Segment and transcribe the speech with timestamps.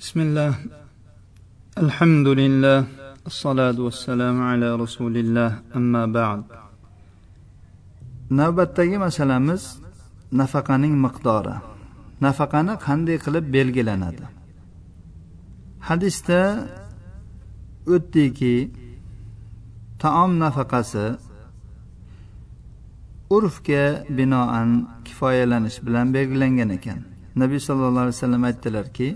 [0.00, 0.52] بسم الله
[1.84, 2.78] الحمد لله
[3.26, 6.42] الصلاة والسلام على رسول الله أما بعد
[8.30, 9.62] navbatdagi masalamiz
[10.40, 11.56] nafaqaning miqdori
[12.26, 14.24] nafaqani qanday qilib belgilanadi
[15.88, 16.40] hadisda
[17.94, 18.54] o'tdiki
[20.02, 21.06] taom nafaqasi
[23.36, 23.84] urfga
[24.18, 24.68] binoan
[25.06, 27.00] kifoyalanish bilan belgilangan ekan
[27.42, 29.08] nabiy sallallohu alayhi vasallam aytdilarki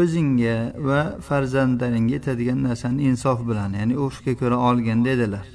[0.00, 0.56] o'zingga
[0.88, 5.46] va farzandlaringga yetadigan narsani insof bilan ya'ni urfga ko'ra olgin dedilar.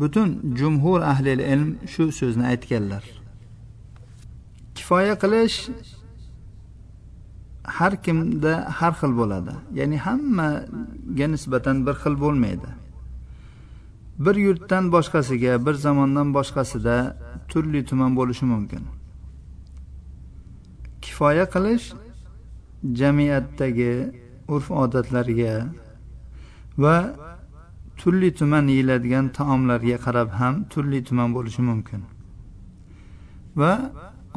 [0.00, 3.04] Butun jumhur ahli ilm shu so'zni aytganlar.
[4.76, 5.58] Kifoya qilish
[7.76, 9.54] har kimda har xil bo'ladi.
[9.78, 12.70] Ya'ni hammaga nisbatan bir xil bo'lmaydi.
[14.24, 16.96] Bir yurtdan boshqasiga bir zamondan boshqasida
[17.50, 18.82] turli tuman bo'lishi mumkin.
[21.04, 21.86] Kifoya qilish
[22.84, 23.92] jamiyatdagi
[24.48, 25.54] urf odatlarga
[26.78, 26.96] va
[27.96, 32.02] turli tuman yeyiladigan taomlarga qarab ham turli tuman bo'lishi mumkin.
[33.60, 33.72] Va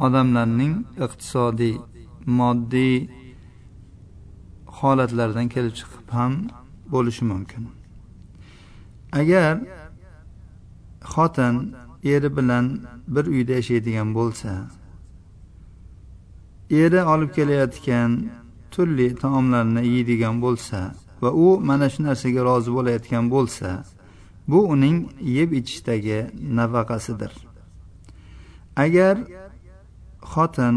[0.06, 1.74] odamlarning iqtisodiy
[2.38, 2.96] moddiy
[4.78, 6.32] holatlaridan kelib chiqib ham
[6.94, 7.62] bo'lishi mumkin.
[9.20, 9.52] Agar
[11.12, 11.54] xotin
[12.12, 12.64] eri bilan
[13.14, 14.50] bir uyda yashaydigan bo'lsa
[16.70, 18.10] eri olib kelayotgan
[18.70, 20.78] turli taomlarni yeydigan bo'lsa
[21.22, 23.68] va u mana shu narsaga rozi bo'layotgan bo'lsa
[24.48, 26.18] bu uning yeb ichishdagi
[26.58, 27.32] nafaqasidir.
[28.84, 29.16] Agar
[30.32, 30.76] xotin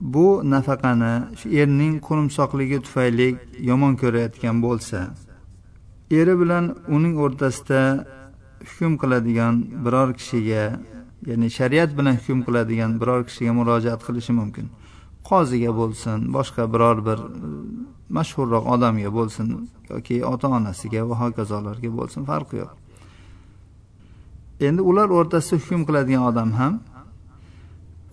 [0.00, 3.28] bu nafaqani shu erning qo'rimsoqligi tufayli
[3.68, 5.00] yomon ko'rayotgan bo'lsa
[6.18, 6.64] eri bilan
[6.96, 7.82] uning o'rtasida
[8.68, 10.64] hukm qiladigan biror kishiga
[11.26, 14.66] ya'ni shariat bilan hukm qiladigan biror kishiga murojaat qilishi mumkin.
[15.28, 17.48] Qoziga bo'lsin boshqa biror bir e,
[18.16, 19.46] mashhurroq odamga bo'lsin
[19.90, 22.72] yoki ota onasiga va hokazolarga bo'lsin farqi yo'q.
[24.66, 26.74] Endi ular o'rtasida hukm qiladigan odam ham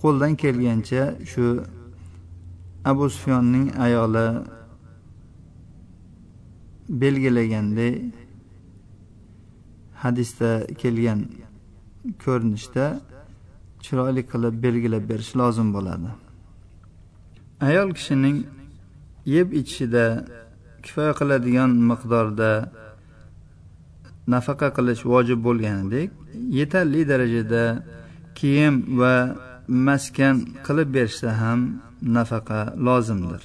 [0.01, 1.45] qo'ldan kelgancha shu
[2.91, 4.27] abu sufyonning ayoli
[7.01, 7.93] belgilaganday
[10.03, 11.19] hadisda kelgan
[12.23, 12.85] ko'rinishda
[13.83, 16.09] chiroyli qilib belgilab berish lozim bo'ladi.
[17.67, 18.38] Ayol kishining
[19.35, 20.05] yeb ichishida
[20.85, 22.51] kifoya qiladigan miqdorda
[24.33, 26.09] nafaqa qilish vojib bo'lganidek
[26.59, 27.63] yetarli darajada
[28.39, 29.16] kiyim va
[29.87, 30.35] maskan
[30.66, 31.59] qilib berishsa ham
[32.17, 33.41] nafaqa lozimdir.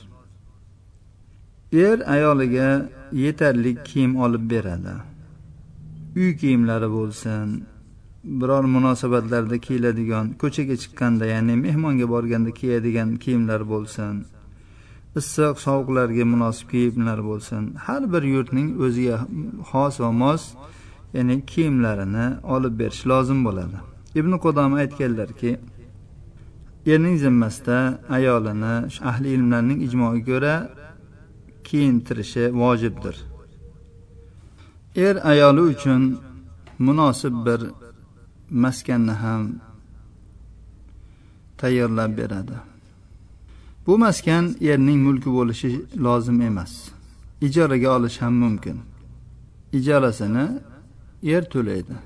[1.72, 2.70] Er ayoliga
[3.24, 4.94] yetarli kiyim olib beradi.
[6.20, 7.46] Uy kiyimlari bo'lsin
[8.24, 14.14] biror munosabatlarda kiyiladigan ko'chaga chiqqanda ya'ni mehmonga borganda kiyadigan kiyimlar bo'lsin
[15.20, 19.16] issiq sovuqlarga munosib kiyimlar bo'lsin har bir yurtning o'ziga
[19.70, 20.42] xos va mos
[21.14, 23.76] ya'ni kiyimlarini olib berish lozim bo'ladi.
[24.14, 25.50] Ibn qudoma aytganlarki
[26.86, 27.78] erning zimmasida
[28.16, 28.74] ayolini
[29.10, 30.54] ahli ilmlarning ijmoiga ko'ra
[31.64, 33.16] kiyintirishi vojibdir.
[34.96, 36.02] Er ayoli uchun
[36.78, 37.60] munosib bir
[38.50, 39.60] maskanni ham
[41.58, 42.56] tayyorlab beradi.
[43.86, 46.72] Bu maskan erning mulki bo'lishi lozim emas.
[47.40, 48.78] Ijaraga olish ham mumkin.
[49.72, 50.46] Ijarasini
[51.22, 51.96] er to'laydi.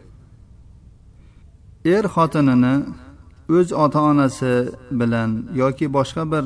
[1.84, 2.75] Er xotinini
[3.49, 4.53] o'z ota onasi
[4.91, 6.44] bilan yoki boshqa bir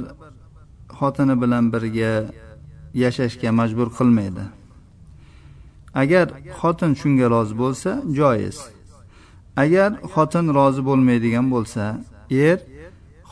[0.98, 2.12] xotini bilan birga
[3.02, 4.44] yashashga majbur qilmaydi.
[6.02, 6.26] Agar
[6.60, 8.58] xotin shunga rozi bo'lsa joiz.
[9.62, 11.84] Agar xotin rozi bo'lmaydigan bo'lsa
[12.48, 12.58] er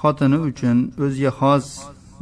[0.01, 1.67] xotini uchun o'ziga xos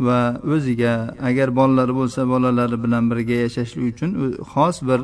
[0.07, 0.21] va
[0.55, 0.95] o'ziga
[1.29, 4.11] agar bolalari bo'lsa bolalari bilan birga yashashlik uchun
[4.53, 5.01] xos bir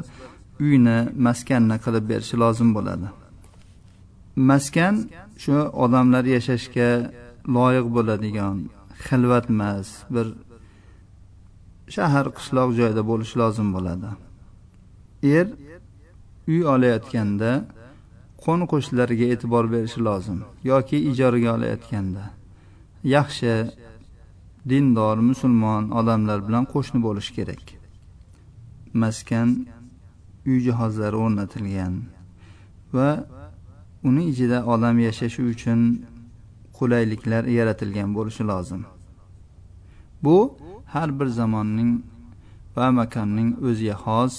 [0.65, 3.09] uyni maskanni qilib berishi lozim bo'ladi.
[4.51, 4.95] Maskan
[5.43, 6.91] shu odamlar yashashga
[7.57, 8.57] loyiq bo'ladigan
[9.07, 10.27] xilvatmas bir
[11.95, 14.09] shahar qishloq joyda bo'lishi lozim bo'ladi.
[15.39, 15.47] Er
[16.53, 17.51] uy olayotganda
[18.45, 20.39] qo'ni qo'shnilariga e'tibor berishi lozim
[20.71, 22.25] yoki ijaraga olayotganda.
[23.17, 23.53] Yaxshi
[24.71, 27.65] dindor musulmon odamlar bilan qo'shni bo'lish kerak.
[29.03, 29.49] Maskan
[30.49, 31.95] uy jihozlari o'rnatilgan
[32.97, 33.09] va
[34.09, 35.81] uni ichida odam yashashi uchun
[36.77, 38.83] qulayliklar yaratilgan bo'lishi lozim.
[40.25, 40.37] Bu
[40.95, 41.93] har bir zamonning
[42.77, 44.35] va makonning o'ziga xos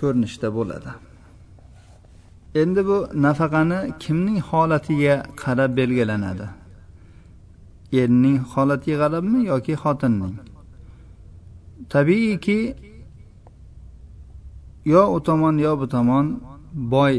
[0.00, 1.07] ko'rinishda bo'ladi.
[2.54, 6.46] Endi bu nafaqani kimning holatiga qarab belgilanadi?
[7.92, 10.36] Erning holatiga qarabmi yoki xotinning?
[11.88, 12.60] Tabiiyki
[14.84, 16.26] yo u tomon yo bu tomon
[16.72, 17.16] boy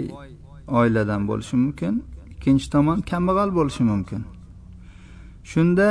[0.67, 1.93] oiladan bo'lishi mumkin
[2.31, 4.21] ikkinchi tomon kambag'al bo'lishi mumkin.
[5.51, 5.89] Shunda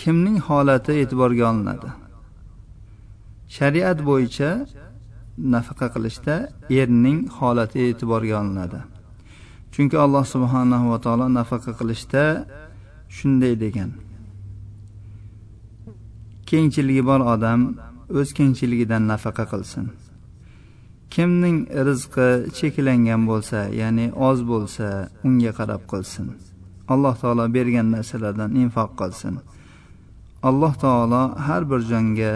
[0.00, 1.88] kimning holati e'tiborga olinadi?
[3.56, 4.50] Shariat bo'yicha
[5.54, 6.34] nafaqa qilishda
[6.80, 8.80] erning holati e'tiborga olinadi.
[9.72, 12.24] Chunki alloh subhanahu va taolo nafaqa qilishda
[13.16, 13.90] shunday degan.
[16.48, 17.60] Kengchiligi bor odam
[18.18, 19.86] o'z kengchiligidan nafaqa qilsin.
[21.14, 24.86] Kimning rizqi cheklangan bo'lsa ya'ni oz bo'lsa
[25.26, 26.26] unga qarab qilsin.
[26.92, 29.34] Alloh taolo bergan narsalardan infoq qilsin.
[30.48, 32.32] Alloh taolo har bir jonga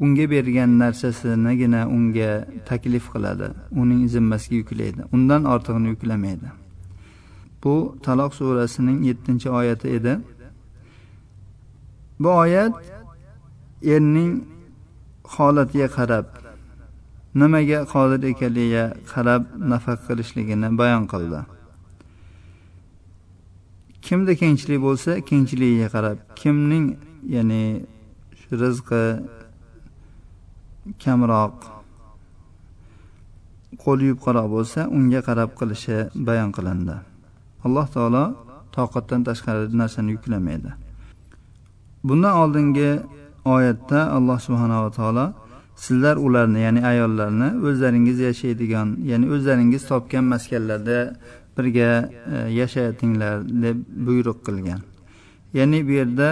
[0.00, 3.48] unga bergan narsasinigina unga taklif qiladi.
[3.80, 5.02] Uning zimmasiga yuklaydi.
[5.12, 6.48] Undan ortig'ini yuklamaydi.
[7.62, 10.18] Bu taloq surasining yettinchi oyati edi.
[12.20, 12.74] Bu oyat
[13.82, 14.32] erning
[15.34, 16.26] holatiga qarab
[17.40, 21.40] nimaga qodir ekanligiga qarab nafaqa qilishligini bayon qildi.
[24.06, 26.86] Kimda kengchilik bo'lsa kengchiligiga qarab kimning
[27.34, 27.64] ya'ni
[28.62, 29.02] rizqi
[31.02, 31.56] kamroq
[33.82, 35.96] qo'l yupqaroq bo'lsa unga qarab qilishi
[36.26, 36.96] bayon qilindi.
[37.66, 38.24] Alloh taolo
[38.76, 40.70] toqatdan tashqari narsani yuklamaydi.
[42.06, 42.90] Bundan oldingi
[43.54, 45.26] oyatda alloh subhanava taolo
[45.84, 50.98] sizlar ularni ya'ni ayollarni o'zlaringiz yashaydigan ya'ni o'zlaringiz topgan maskanlarda
[51.56, 51.90] birga
[52.34, 54.80] e, yashatinglar deb buyruq qilgan.
[55.58, 56.28] Ya'ni bu yerda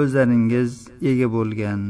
[0.00, 0.70] o'zlaringiz
[1.10, 1.80] ega bo'lgan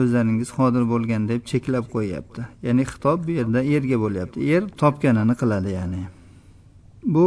[0.00, 2.42] o'zlaringiz qodir bo'lgan deb cheklab qo'yyapti.
[2.66, 4.38] Ya'ni xitob bu yerda erga bo'lyapti.
[4.54, 6.02] Er topganini qiladi ya'ni.
[7.14, 7.26] Bu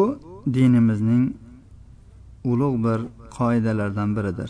[0.56, 1.24] dinimizning
[2.52, 3.00] ulug' bir
[3.38, 4.50] qoidalaridan biridir.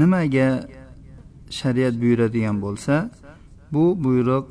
[0.00, 0.48] Nimaga
[1.58, 2.94] shariat buyuradigan bo'lsa
[3.72, 4.46] bu buyruq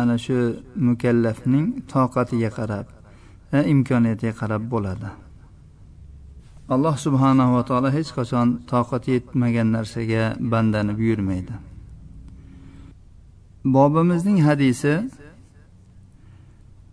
[0.00, 0.38] ana shu
[0.88, 2.86] mukallafning toqatiga qarab
[3.52, 5.08] va imkoniyatiga qarab bo'ladi.
[6.68, 10.22] Alloh subhanahu va taolo hech qachon toqati yetmagan narsaga
[10.52, 11.54] bandani buyurmaydi
[13.64, 14.92] bobimizning hadisi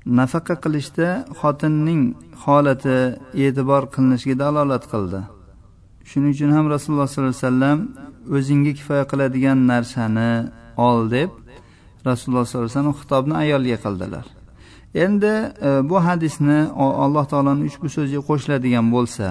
[0.05, 1.09] nafaqa qilishda
[1.39, 2.01] xotinning
[2.43, 2.97] holati
[3.43, 5.21] e'tibor qilinishiga dalolat qildi.
[6.09, 7.79] Shuning uchun ham rasululloh sollallohu alayhi vasallam
[8.37, 10.31] o'zingga kifoya qiladigan narsani
[10.87, 11.29] ol deb
[12.09, 14.25] rasululloh sollallohu alayhi vasallam xitobni ayolga qildilar.
[15.05, 15.33] Endi
[15.67, 16.59] e, bu hadisni
[17.05, 19.25] alloh taoloni ushbu so'ziga qo'shiladigan bo'lsa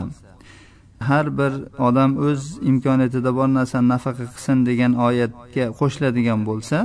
[1.08, 1.52] har bir
[1.86, 6.78] odam o'z imkoniyatida bor narsani nafaqa qilsin degan oyatga qo'shiladigan bo'lsa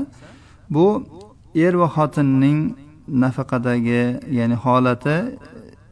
[0.75, 0.85] bu
[1.65, 2.59] er va xotinning
[3.23, 4.03] nafaqadagi
[4.37, 5.17] ya'ni holati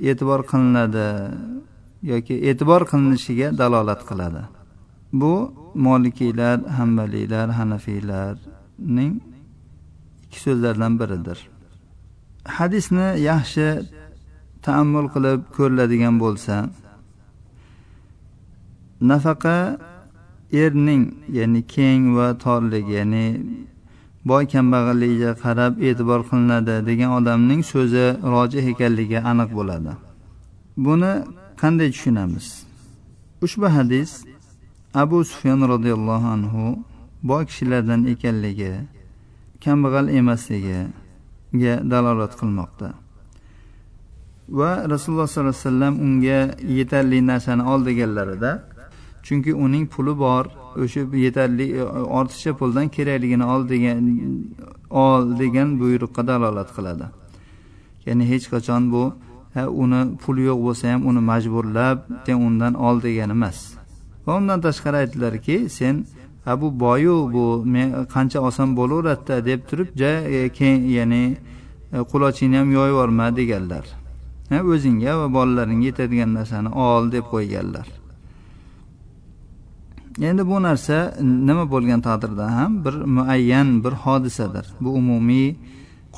[0.10, 1.08] e'tibor qilinadi
[2.12, 4.42] yoki e'tibor qilinishiga dalolat qiladi.
[5.22, 5.34] Bu
[5.88, 9.14] molikiylar hambaliylar hanafiylarning
[10.26, 11.38] ikki so'zlaridan biridir.
[12.58, 13.68] Hadisni yaxshi
[14.66, 16.56] taammul qilib ko'riladigan bo'lsa
[19.10, 19.58] nafaqa
[20.64, 21.04] erning
[21.38, 23.26] ya'ni keng va torligi ya'ni
[24.30, 29.94] boy kambag'alligiga qarab e'tibor qilinadi degan odamning so'zi rojih ekanligi aniq bo'ladi.
[30.86, 31.12] Buni
[31.62, 32.46] qanday tushunamiz?
[33.46, 34.12] Ushbu hadis
[35.02, 36.64] abu sufyan roziyallohu anhu
[37.30, 38.74] boy kishilardan ekanligi
[39.64, 42.90] kambag'al emasligiga dalolat qilmoqda.
[44.58, 46.40] Va rasululloh sollallohu alayhi vasallam unga
[46.78, 48.52] yetarli narsani ol deganlarida
[49.26, 50.46] chunki uning puli bor
[50.84, 51.84] o'sha yetarli e,
[52.20, 53.98] ortiqcha puldan kerakligini ol degan
[54.90, 57.06] ol degan buyruqqa dalolat qiladi.
[58.06, 59.04] Ya'ni hech qachon bu
[59.56, 63.58] ha uni puli yo'q bo'lsa ham uni majburlab sen undan ol degani emas.
[64.26, 65.96] Va undan tashqari aytdilarki sen
[66.46, 71.24] ha bu boyu bu men qancha olsam bo'laveradida deb turib ja e, keyin ya'ni
[71.96, 73.86] e, qulochingni ham yoyib yuborma deganlar
[74.74, 78.03] o'zingga va bolalaringga yetadigan narsani ol deb qo'yganlar.
[80.22, 84.66] Endi bu narsa nima bo'lgan taqdirda ham bir muayyan bir hodisadir.
[84.82, 85.56] Bu umumiy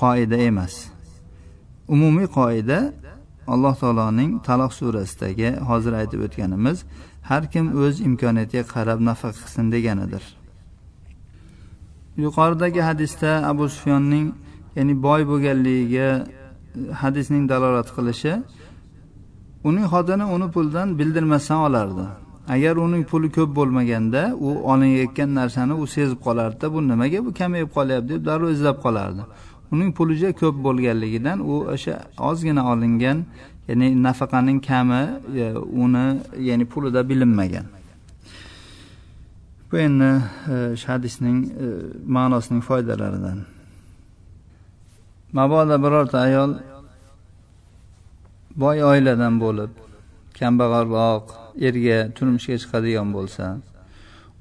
[0.01, 0.73] qoida emas.
[1.87, 2.93] Umumiy qoida
[3.47, 6.77] alloh taoloning taloq surasidagi hozir aytib o'tganimiz
[7.29, 10.23] har kim o'z imkoniyatiga qarab nafaqa qilsin deganidir.
[12.17, 14.27] Yuqoridagi hadisda abu sufyonning
[14.75, 16.09] ya'ni boy bo'lganligiga
[17.01, 18.33] hadisning dalolat qilishi
[19.69, 22.05] uning xotini uni puldan bildirmasdan olardi.
[22.47, 27.69] Agar uning puli ko'p bo'lmaganda u olinayotgan narsani u sezib qolardida bu nimaga bu kamayib
[27.77, 29.21] qolyapti deb darrov izlab qolardi.
[29.73, 31.95] Uning puli juda ko'p bo'lganligidan u o'sha
[32.29, 33.25] ozgina olingan
[33.67, 35.01] ya'ni nafaqaning kami
[35.41, 35.45] e,
[35.83, 36.05] uni
[36.47, 37.65] ya'ni pulida bilinmagan.
[39.71, 40.11] Bu endi
[40.53, 41.67] e, hadisning e,
[42.15, 43.39] ma'nosining foydalaridan.
[45.33, 46.51] Mabodo birorta ayol
[48.55, 49.71] boy oiladan bo'lib
[50.39, 53.45] kambag'alroq erga turmushga chiqadigan bo'lsa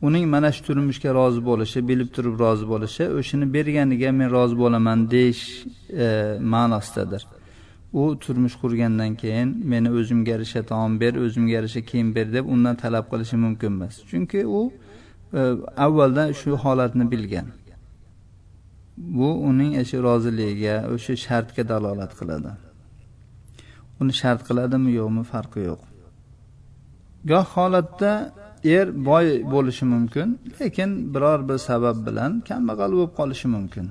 [0.06, 4.99] uning mana shu turmushga rozi bo'lishi bilib turib rozi bo'lishi o'shani berganiga men rozi bo'laman
[5.14, 5.42] deyish
[6.04, 6.06] e,
[6.54, 7.23] ma'nosidadir.
[8.00, 12.76] U turmush qurgandan keyin meni o'zimga yarasha taom ber o'zimga yarasha kiyim ber deb undan
[12.83, 13.94] talab qilishi mumkin emas.
[14.11, 14.61] Chunki u
[15.38, 15.40] e,
[15.87, 17.49] avvaldan shu holatni bilgan.
[18.97, 22.52] Bu uning o'sha roziligiga o'sha shartga dalolat qiladi.
[24.00, 25.93] Uni shart qiladimi yo'qmi farqi yo'q.
[27.31, 28.12] Goh holatda
[28.64, 30.28] er boy bo'lishi mumkin
[30.61, 33.87] lekin biror bir sabab bilan kambag'al bo'lib qolishi mumkin.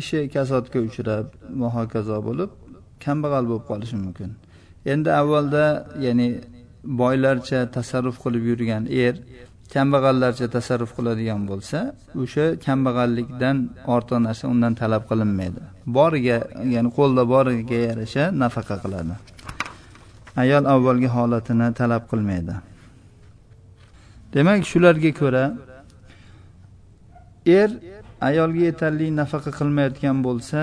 [0.00, 1.26] Ishi kasodga uchrab
[1.60, 2.50] va hokazo bo'lib
[3.04, 4.30] kambag'al bo'lib qolishi mumkin.
[4.92, 5.64] Endi avvalda
[6.06, 6.28] ya'ni
[7.00, 9.14] boylarcha tasarruf qilib yurgan er
[9.74, 11.78] kambag'allarcha tasarruf qiladigan bo'lsa
[12.22, 13.56] o'sha kambag'allikdan
[13.94, 15.60] ortiq narsa undan talab qilinmaydi.
[15.96, 16.38] Boriga
[16.74, 19.14] ya'ni qo'lda boriga yarasha nafaqa qiladi.
[20.36, 22.54] Ayol avvalgi holatini talab qilmaydi.
[24.32, 25.44] Demak shularga ko'ra
[27.46, 27.70] er
[28.28, 30.60] ayolga yetarli nafaqa qilmayotgan bo'lsa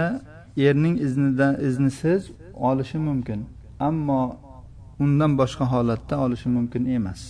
[0.67, 2.21] erning iznidan iznisiz
[2.69, 3.39] olishi mumkin.
[3.79, 4.21] Ammo
[5.03, 7.21] undan boshqa holatda olishi mumkin emas.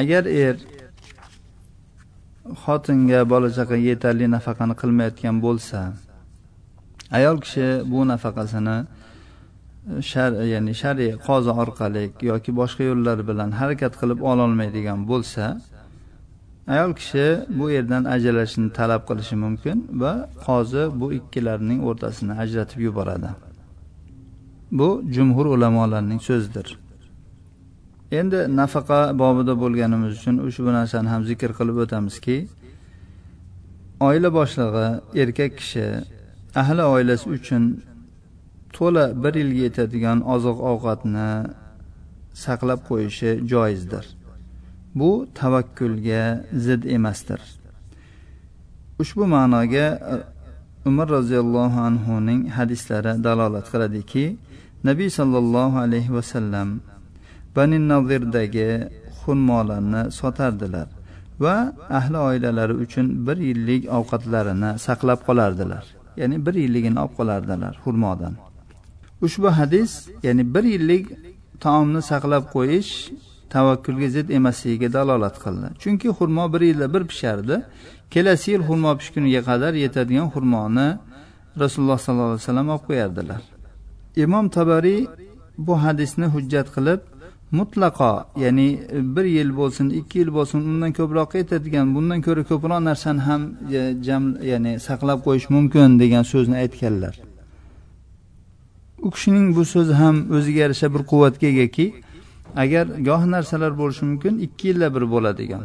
[0.00, 0.56] Agar er
[2.62, 5.80] xotinga bola chaqaga yetarli nafaqani qilmayotgan bo'lsa
[7.16, 8.76] ayol kishi bu nafaqasini
[10.10, 15.44] shar ya'ni shar'iy qozi orqali yoki boshqa yo'llar bilan harakat qilib ololmaydigan bo'lsa
[16.74, 17.26] ayol kishi
[17.58, 20.12] bu yerdan ajralishni talab qilishi mumkin va
[20.46, 23.30] qozi bu ikkilarning o'rtasini ajratib yuboradi.
[24.78, 26.68] Bu jumhur ulamolarning so'zidir.
[28.20, 32.36] Endi nafaqa bobida bo'lganimiz uchun ushbu narsani ham zikr qilib o'tamizki
[34.08, 34.86] oila boshlig'i
[35.22, 35.86] erkak kishi
[36.62, 37.62] ahli oilasi uchun
[38.76, 41.30] to'la bir yilga yetadigan oziq ovqatni
[42.44, 44.04] saqlab qo'yishi joizdir.
[44.98, 46.22] Bu tavakkulga
[46.66, 47.40] zid emasdir.
[49.02, 54.24] Ushbu ma'noga uh, umar roziyallohu anhuning hadislari dalolat qiladiki
[54.88, 56.68] nabiy sollallohu alayhi vasallam
[57.56, 58.68] bani nazirdagi
[59.20, 60.88] xurmolarni sotardilar
[61.44, 61.56] va
[61.98, 65.84] ahli oilalari uchun bir yillik ovqatlarini saqlab qolardilar.
[66.20, 68.34] Ya'ni bir yilligini olib qolardilar xurmodan.
[69.26, 71.06] Ushbu hadis ya'ni bir yillik
[71.60, 72.92] taomni saqlab qo'yish
[73.54, 75.66] tavakkulga zid emasligiga dalolat qildi.
[75.82, 77.56] Chunki xurmo bir yilda bir pishardi.
[78.10, 80.88] Kelasi yil xurmo pishguniga qadar yetadigan xurmoni
[81.62, 83.40] rasululloh sollallohu alayhi vasallam olib qo'yardilar.
[84.24, 85.00] Imom tabariy
[85.66, 87.00] bu hadisni hujjat qilib
[87.58, 88.12] mutlaqo
[88.44, 88.68] ya'ni
[89.16, 93.42] bir yil bo'lsin ikki yil bo'lsin undan ko'proq yetadigan bundan ko'ra ko'proq narsani ham
[93.78, 97.14] e, jam ya'ni saqlab qo'yish mumkin degan so'zni aytganlar.
[99.06, 101.86] U kishining bu so'zi ham o'ziga yarasha bir quvvatga egaki
[102.62, 105.64] agar goh narsalar bo'lishi mumkin ikki yilda bir bo'ladigan.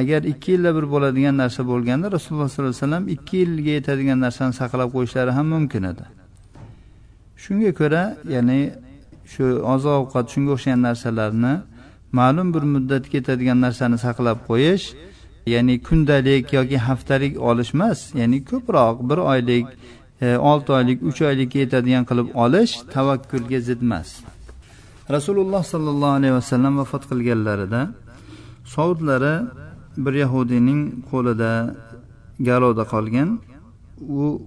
[0.00, 4.52] Agar ikki yilda bir bo'ladigan narsa bo'lganda rasululloh sollallohu alayhi vasallam ikki yilga yetadigan narsani
[4.60, 6.04] saqlab qo'yishlari ham mumkin edi.
[7.42, 8.02] Shunga ko'ra
[8.34, 8.60] ya'ni
[9.32, 9.44] shu
[9.74, 11.54] oziq ovqat shunga o'xshagan narsalarni
[12.18, 14.84] ma'lum bir muddatga yetadigan narsani saqlab qo'yish
[15.54, 19.66] ya'ni kundalik yoki haftalik olish emas ya'ni ko'proq bir oylik
[20.22, 24.08] E, olti oylik uch oylikka yetadigan qilib olish tavakkulga zid emas
[25.16, 27.80] rasululloh sollallohu alayhi vasallam vafot qilganlarida
[28.74, 29.34] sovutlari
[30.04, 31.52] bir yahudiyning qo'lida
[32.48, 33.28] galovda qolgan.
[34.20, 34.42] U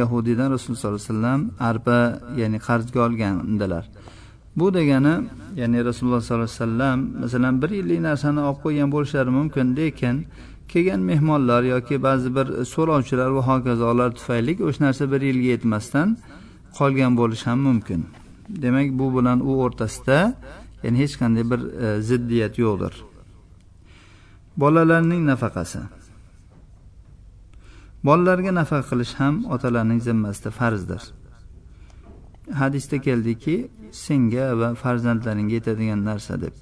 [0.00, 1.40] yahudiydan rasululloh sollallohu alayhi vasallam
[1.70, 1.98] arpa
[2.40, 3.84] ya'ni qarzga olgandilar.
[4.58, 5.14] Bu degani
[5.60, 10.16] ya'ni rasululloh sollallohu alayhi vasallam masalan bir yillik narsani olib qo'ygan bo'lishlari mumkin lekin
[10.68, 16.08] kelgan mehmonlar yoki ba'zi bir so'rovchilar va hokazolar tufayli o'sha narsa bir yilga yetmasdan
[16.78, 18.00] qolgan bo'lishi ham mumkin.
[18.48, 20.18] Demak bu bilan u o'rtasida
[20.84, 22.94] ya'ni hech qanday bir e, ziddiyat yo'qdir.
[24.62, 25.80] Bolalarning nafaqasi.
[28.04, 31.02] Bolalarga nafaqa qilish ham otalarning zimmasida farzdir.
[32.60, 33.54] Hadisda keldiki
[34.04, 36.54] senga va farzandlaringga yetadigan narsa deb.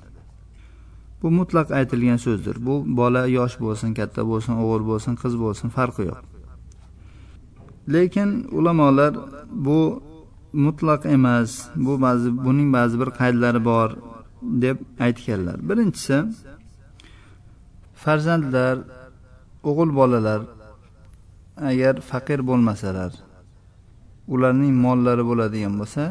[1.22, 2.56] Bu mutlaq aytilgan so'zdir.
[2.66, 6.20] Bu bola yosh bo'lsin katta bo'lsin o'g'il bo'lsin qiz bo'lsin farqi yo'q.
[7.94, 9.12] Lekin ulamolar
[9.66, 9.80] bu
[10.64, 11.50] mutlaq emas
[11.86, 13.88] bu ba'zi buning ba'zi bir qaydlari bor
[14.64, 14.76] deb
[15.06, 15.58] aytganlar.
[15.68, 16.16] Birinchisi
[18.04, 18.76] farzandlar
[19.70, 20.40] o'g'il bolalar
[21.70, 23.12] agar faqir bo'lmasalar
[24.34, 26.04] ularning mollari bo'ladigan bo'lsa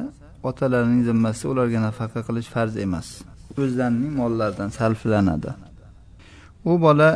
[0.50, 3.08] otalarining zimmasida ularga nafaqa qilish farz emas.
[3.58, 5.52] O'zlarining mollaridan sarflanadi.
[6.66, 7.10] U bola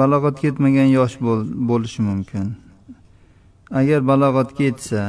[0.00, 1.14] balog'atga yetmagan yosh
[1.70, 2.46] bo'lishi mumkin.
[3.80, 5.00] Agar balog'atga yetsa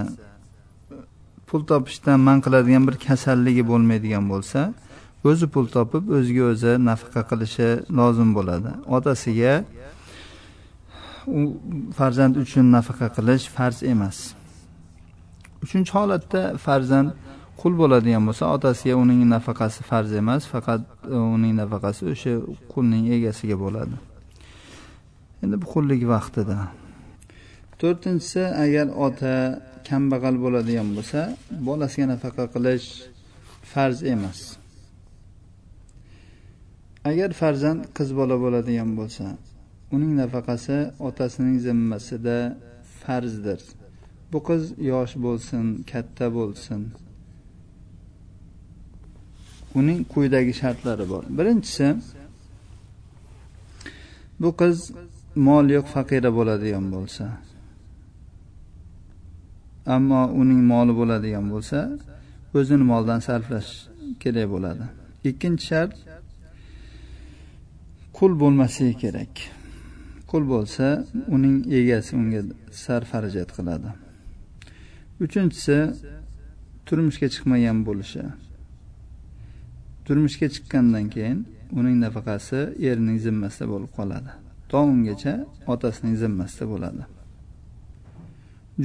[1.47, 4.61] pul topishdan man qiladigan bir kasalligi bo'lmaydigan bo'lsa
[5.29, 8.69] o'zi pul topib o'ziga o'zi nafaqa qilishi lozim bo'ladi.
[8.97, 9.53] Otasiga
[11.37, 11.39] u
[11.97, 14.17] farzand uchun nafaqa qilish farz emas.
[15.63, 17.09] Uchinchi holatda farzand
[17.61, 20.81] qul bo'ladigan bo'lsa otasiga uning nafaqasi farz emas faqat
[21.15, 22.33] e, uning nafaqasi o'sha
[22.73, 23.95] qulning egasiga bo'ladi.
[25.43, 26.57] Endi bu qullik vaqtida.
[27.79, 29.35] To'rtinchisi agar ota
[29.87, 31.21] kambag'al bo'ladigan bo'lsa
[31.67, 32.87] bolasiga nafaqa qilish
[33.71, 34.39] farz emas.
[37.09, 39.25] Agar farzand qiz bola bo'ladigan bo'lsa
[39.95, 42.37] uning nafaqasi otasining zimmasida
[43.01, 43.61] farzdir.
[44.31, 46.81] Bu qiz yosh bo'lsin katta bo'lsin.
[49.79, 51.23] Uning quyidagi shartlari bor.
[51.37, 51.87] Birinchisi
[54.41, 54.77] bu qiz
[55.47, 57.25] mol yo'q faqira bo'ladigan bo'lsa.
[59.95, 61.79] Ammo uning moli bo'ladigan bo'lsa
[62.57, 63.71] o'zini moldan sarflash
[64.21, 64.85] kerak bo'ladi.
[65.29, 65.93] Ikkinchi shart
[68.17, 69.33] qul bo'lmasligi kerak.
[70.31, 70.85] Qul bo'lsa
[71.35, 72.41] uning egasi unga
[72.83, 73.89] sarf xarajat qiladi.
[75.25, 75.77] Uchinchisi
[76.87, 78.23] turmushga chiqmagan bo'lishi.
[80.05, 81.39] Turmushga chiqqandan keyin
[81.79, 82.59] uning nafaqasi
[82.89, 84.31] erining zimmasida bo'lib qoladi.
[84.69, 85.33] To ungacha
[85.73, 87.03] otasining zimmasida bo'ladi.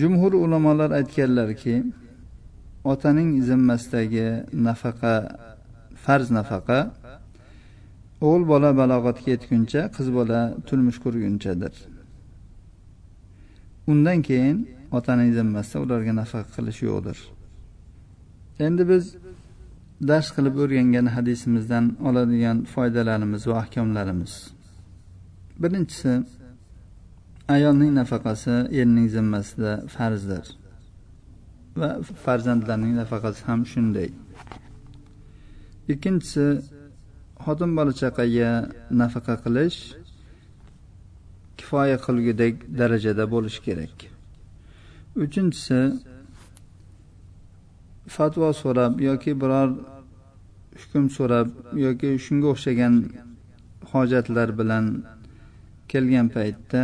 [0.00, 1.74] Jumhur ulamolar aytganlarki
[2.92, 4.28] otaning zimmasidagi
[4.68, 5.14] nafaqa
[6.04, 6.78] farz nafaqa
[8.26, 11.74] o'g'il bola balog'atga yetguncha qiz bola turmush qurgunchadir.
[13.92, 14.56] Undan keyin
[14.98, 17.18] otaning zimmasida ularga nafaqa qilish yo'qdir.
[18.66, 19.04] Endi biz
[20.08, 24.32] dars qilib o'rgangan hadisimizdan oladigan foydalarimiz va ahkomlarimiz.
[25.62, 26.12] Birinchisi
[27.54, 30.46] ayolning nafaqasi erning zimmasida farzdir.
[31.80, 31.90] Va
[32.24, 34.08] farzandlarning nafaqasi ham shunday.
[35.92, 36.46] Ikkinchisi
[37.44, 38.50] xotin bola chaqaga
[39.02, 39.80] nafaqa qilish
[41.58, 43.96] kifoya qilgudek darajada bo'lishi kerak.
[45.24, 45.80] Uchinchisi
[48.14, 49.68] fatvo so'rab yoki biror
[50.80, 51.48] hukm so'rab
[51.84, 52.94] yoki shunga o'xshagan
[53.92, 54.84] hojatlar bilan
[55.90, 56.82] kelgan paytda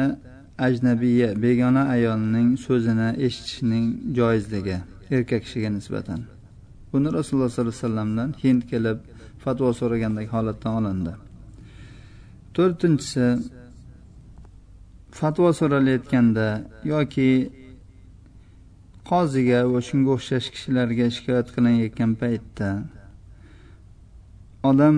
[0.67, 3.87] ajnabiya begona ayolning so'zini eshitishning
[4.19, 4.79] joizligi
[5.17, 6.21] erkak kishiga nisbatan.
[6.93, 8.99] Buni rasululloh sollallohu alayhi vasallamdan hind kelib
[9.45, 11.13] fatvo so'ragandagi holatdan olindi.
[12.57, 13.27] To'rtinchisi
[15.21, 16.47] fatvo so'ralayotganda
[16.93, 17.31] yoki
[19.09, 22.69] qoziga va shunga o'xshash kishilarga shikoyat qilinayotgan paytda
[24.71, 24.97] odam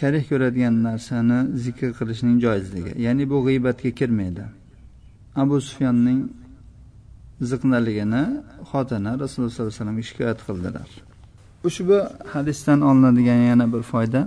[0.00, 4.44] karih ko'radigan narsani zikr qilishning joizligi ya'ni bu g'iybatga kirmaydi.
[5.42, 6.20] Abu sufyonning
[7.50, 8.24] ziqnaligini
[8.70, 10.88] xotini rasululloh sollallohu alayhi vasallamga shikoyat qildilar.
[11.68, 11.98] Ushbu
[12.32, 14.20] hadisdan olinadigan yana bir foyda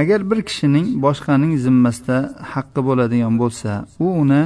[0.00, 2.18] agar bir kishining boshqaning zimmasida
[2.52, 3.70] haqqi bo'ladigan bo'lsa
[4.04, 4.42] u uni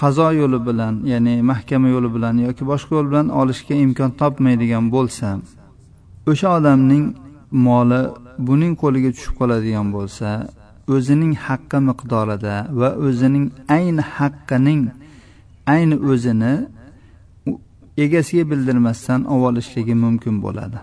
[0.00, 5.28] qazo yo'li bilan ya'ni mahkama yo'li bilan yoki boshqa yo'l bilan olishga imkon topmaydigan bo'lsa
[6.30, 7.04] o'sha odamning
[7.66, 8.00] moli
[8.48, 10.28] buning qo'liga tushib qoladigan bo'lsa
[10.94, 14.82] o'zining haqqi miqdorida va o'zining ayni haqqining
[15.74, 16.54] ayni o'zini
[18.04, 20.78] egasiga bildirmasdan olib olishligi mumkin bo'ladi.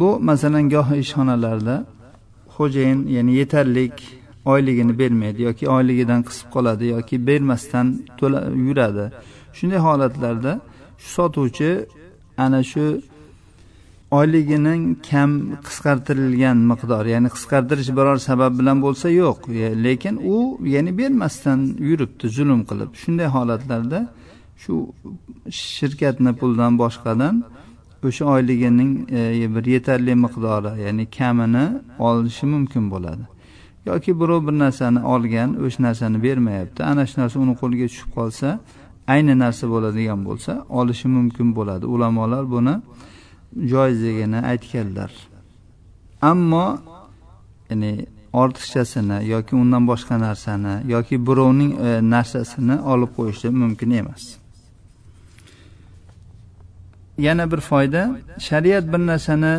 [0.00, 1.76] Bu masalan gohi ishxonalarda
[2.56, 3.96] xo'jayin ya'ni yetarlik
[4.44, 7.86] oyligini bermaydi yoki oyligidan qisib qoladi yoki bermasdan
[8.18, 9.12] to'la yuradi.
[9.52, 10.60] Shunday holatlarda
[10.98, 11.70] shu sotuvchi
[12.38, 12.84] ana shu
[14.18, 15.30] oyligining kam
[15.66, 20.36] qisqartirilgan miqdor ya'ni qisqartirish biror sabab bilan bo'lsa yo'q e, lekin u
[20.74, 22.90] ya'ni bermasdan yuribdi zulm qilib.
[23.02, 24.00] Shunday holatlarda
[24.62, 24.72] shu
[25.76, 27.34] shirkatni puldan boshqadan
[28.08, 29.20] o'sha oyligining e,
[29.54, 31.66] bir yetarli miqdori ya'ni kamini
[32.08, 33.24] olishi mumkin bo'ladi.
[33.86, 36.84] Yoki birov bir narsani olgan o'sha narsani bermayapti.
[36.84, 38.48] Ana shu narsa uni qo'liga tushib qolsa
[39.12, 41.84] ayni narsa bo'ladigan bo'lsa olishi mumkin bo'ladi.
[41.94, 42.74] Ulamolar buni
[43.72, 45.12] joizligini aytganlar.
[46.30, 46.66] Ammo
[47.70, 47.92] ya'ni
[48.32, 54.22] ortiqchasini yoki undan boshqa narsani yoki birovning e, narsasini olib qo'yishi mumkin emas.
[57.26, 58.02] Yana bir foyda
[58.38, 59.54] shariat bir narsani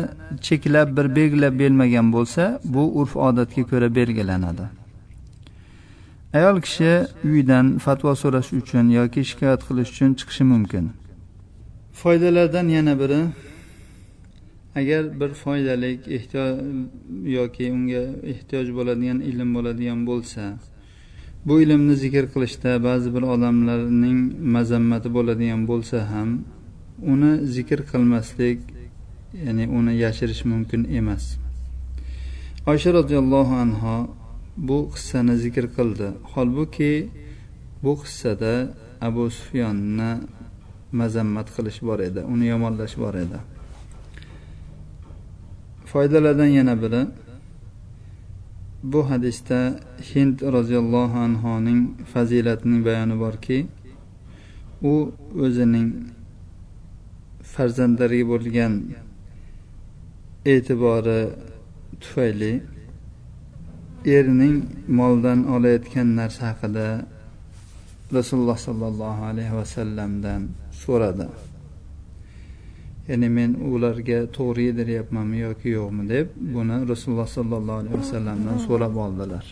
[0.46, 4.64] cheklab bir belgilab bermagan bo'lsa bu urf odatga ko'ra belgilanadi.
[6.38, 6.92] Ayol kishi
[7.24, 10.84] uyidan fatvo so'rash uchun yoki shikoyat qilish uchun chiqishi mumkin.
[12.00, 13.20] Foydalardan yana biri
[14.74, 16.52] agar bir foydali ehtiyoj
[17.38, 20.42] yoki unga ehtiyoj bo'ladigan ilm bo'ladigan bo'lsa
[21.46, 24.18] bu ilmni zikr qilishda ba'zi bir odamlarning
[24.56, 26.28] mazammati bo'ladigan bo'lsa ham
[27.12, 28.60] uni zikr qilmaslik
[29.44, 31.24] ya'ni uni yashirish mumkin emas.
[32.66, 33.94] Oysha roziyallohu anhu
[34.56, 36.08] bu qissani zikr qildi.
[36.32, 36.92] Holbuki
[37.84, 38.54] bu qissada
[39.00, 40.10] abu sufyonni
[41.00, 43.38] mazammat qilish bor edi uni yomonlash bor edi.
[45.90, 47.02] Foydalardan yana biri
[48.82, 51.80] bu hadisda hind roziyallohu anhoning
[52.12, 53.58] fazilatining bayoni borki
[54.82, 54.94] u
[55.44, 55.88] o'zining
[57.52, 58.72] farzandlariga bo'lgan
[60.52, 61.20] e'tibori
[62.02, 62.52] tufayli
[64.16, 64.56] erining
[64.98, 66.86] moldan olayotgan narsa haqida
[68.16, 70.42] rasululloh sollallohu alayhi vasallamdan
[70.82, 71.26] so'radi.
[73.08, 79.46] Ya'ni men ularga to'g'ri yediryapmanmi yoki yo'qmi deb buni rasululloh sollallohu alayhi vasallamdan so'rab oldilar.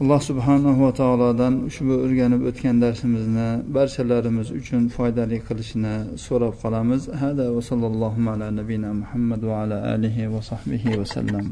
[0.00, 7.02] Alloh subhanahu va taolodan ushbu o'rganib o'tgan darsimizni barchalarimiz uchun foydali qilishini so'rab qolamiz.
[7.22, 11.46] Hada va sallallohu ala nabiyina muhammad va ala alihi va sahbihi vasallam